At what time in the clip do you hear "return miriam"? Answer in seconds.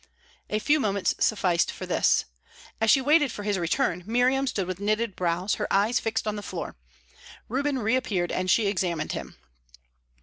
3.59-4.47